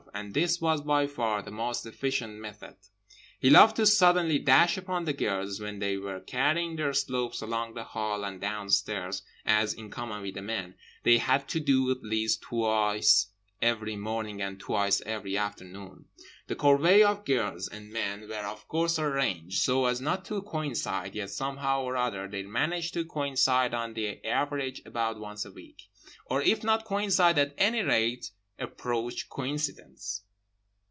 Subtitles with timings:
[0.13, 2.75] And this was by far the most efficient method.
[3.39, 7.73] He loved to suddenly dash upon the girls when they were carrying their slops along
[7.73, 12.03] the hall and downstairs, as (in common with the men) they had to do at
[12.03, 13.27] least twice
[13.61, 16.05] every morning and twice every afternoon.
[16.47, 21.15] The corvée of girls and men were of course arranged so as not to coincide;
[21.15, 25.83] yet somehow or other they managed to coincide on the average about once a week,
[26.25, 30.21] or if not coincide, at any rate approach coincidence.